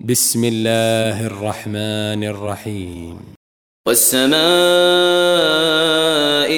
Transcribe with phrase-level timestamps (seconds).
[0.00, 3.18] بسم الله الرحمن الرحيم.
[3.88, 4.36] والسماء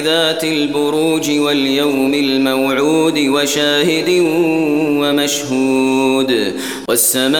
[0.00, 4.08] ذات البروج واليوم الموعود وشاهد
[5.00, 6.54] ومشهود.
[6.88, 7.34] والسماء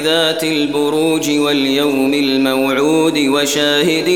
[0.00, 4.08] ذات البروج واليوم الموعود وشاهد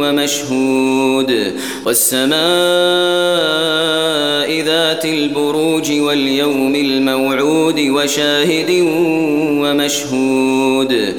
[0.00, 1.52] ومشهود
[1.86, 2.30] والسماء
[4.62, 8.70] ذات البروج واليوم الموعود وشاهد
[9.62, 11.14] ومشهود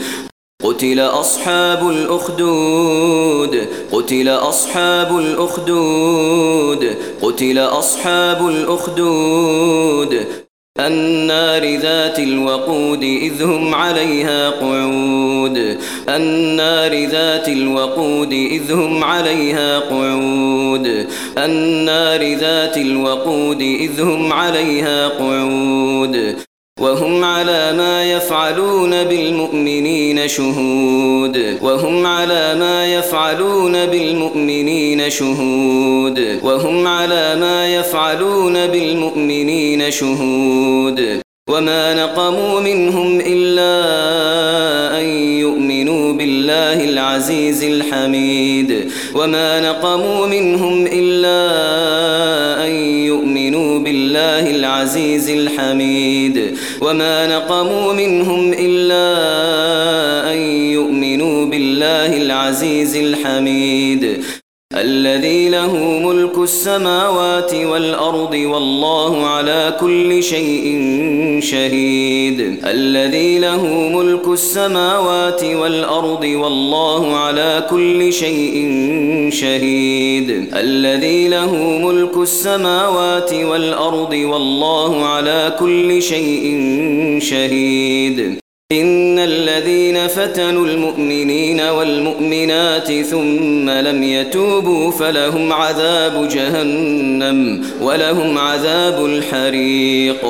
[0.63, 10.25] قتل أصحاب الأخدود قتل أصحاب الأخدود قتل أصحاب الأخدود
[10.87, 15.77] النار ذات الوقود إذ هم عليها قعود.
[16.09, 21.07] النار ذات الوقود إذ هم عليها قعود.
[21.37, 26.35] النار ذات الوقود إذ هم عليها قعود.
[26.81, 31.57] وهم على ما يفعلون بالمؤمنين شهود.
[31.61, 36.39] وهم على ما يفعلون بالمؤمنين شهود.
[36.43, 41.21] وهم على ما يفعلون بالمؤمنين شهود.
[41.49, 43.80] وما نقموا منهم إلا
[46.61, 48.91] بالله العزيز الحميد.
[49.15, 51.41] وما نقموا منهم إلا
[52.67, 52.71] أن
[53.05, 56.57] يؤمنوا بالله العزيز الحميد.
[56.81, 59.07] وما نقموا منهم إلا
[60.33, 60.37] أن
[60.77, 64.23] يؤمنوا بالله العزيز الحميد.
[64.81, 70.65] الذي له ملك السماوات والأرض والله على كل شيء
[71.41, 72.59] شهيد.
[72.65, 78.55] الذي له ملك السماوات والأرض والله على كل شيء
[79.31, 80.49] شهيد.
[80.53, 86.45] الذي له ملك السماوات والأرض والله على كل شيء
[87.21, 88.37] شهيد.
[88.71, 89.19] إن
[90.01, 100.25] الذين فتنوا المؤمنين والمؤمنات ثم لم يتوبوا فلهم عذاب جهنم ولهم عذاب الحريق.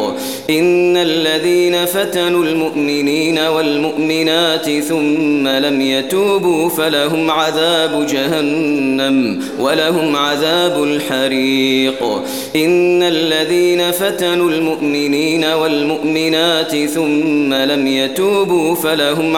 [0.50, 12.04] إن الذين فتنوا المؤمنين والمؤمنات ثم لم يتوبوا فلهم عذاب جهنم ولهم عذاب الحريق.
[12.56, 19.38] إن الذين فتنوا المؤمنين والمؤمنات ثم لم يتوبوا فلهم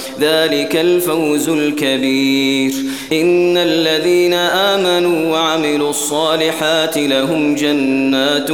[0.21, 2.73] ذلك الفوز الكبير.
[3.11, 8.47] إن الذين آمنوا وعملوا الصالحات لهم جنات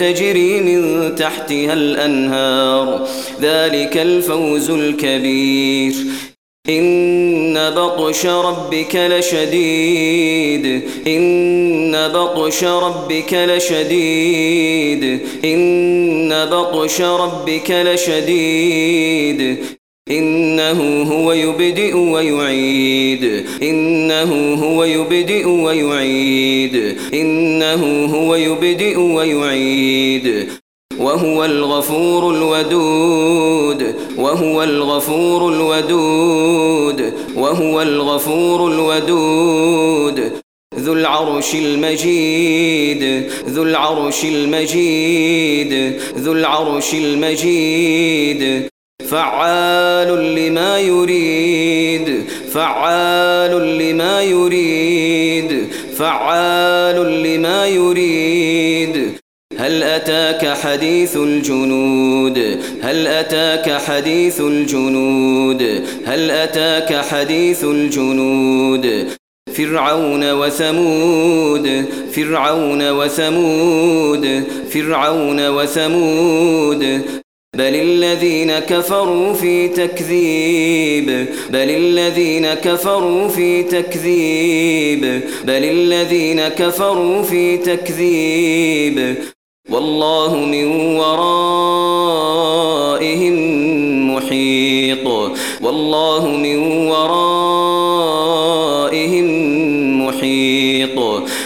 [0.00, 3.08] تجري من تحتها الأنهار.
[3.40, 5.94] ذلك الفوز الكبير.
[6.68, 10.82] إن بطش ربك لشديد.
[11.06, 15.20] إن بطش ربك لشديد.
[15.44, 19.56] إن بطش ربك لشديد.
[20.10, 23.46] إنه هو يبدئ ويعيد.
[23.62, 26.96] إنه هو يبدئ ويعيد.
[27.14, 30.48] إنه هو يبدئ ويعيد.
[30.98, 33.94] وهو الغفور الودود.
[34.18, 37.12] وهو الغفور الودود.
[37.36, 40.32] وهو الغفور الودود.
[40.78, 43.30] ذو العرش المجيد.
[43.48, 46.00] ذو العرش المجيد.
[46.18, 48.75] ذو العرش المجيد.
[49.10, 59.10] فعال لما يريد فعال لما يريد فعال لما يريد.
[59.58, 62.38] هل أتاك حديث الجنود؟
[62.82, 65.62] هل أتاك حديث الجنود؟
[66.06, 69.08] هل أتاك حديث الجنود؟
[69.54, 77.02] فرعون وثمود فرعون وثمود فرعون وثمود.
[77.56, 85.00] بل الذين كفروا في تكذيب بل الذين كفروا في تكذيب
[85.44, 89.16] بل الذين كفروا في تكذيب
[89.70, 90.66] والله من
[90.96, 91.76] ورائهم
[94.14, 95.06] محيط
[95.62, 96.56] والله من
[96.88, 97.66] ورائهم
[100.06, 100.98] محيط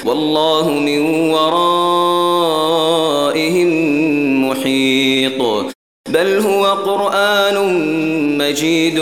[0.05, 2.11] والله من ورائهم
[4.49, 5.00] محيط
[6.13, 7.57] بل هو قرآن
[8.39, 8.99] مجيد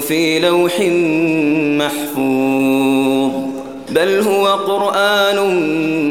[0.00, 0.80] في لوح
[1.84, 3.32] محفوظ.
[3.90, 5.38] بل هو قرآن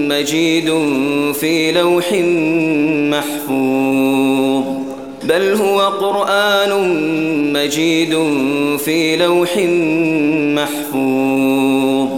[0.08, 0.70] مجيد
[1.34, 2.12] في لوح
[3.16, 4.64] محفوظ.
[5.24, 6.72] بل هو قرآن
[7.54, 8.14] مجيد
[8.86, 9.58] في لوح
[10.62, 12.17] محفوظ.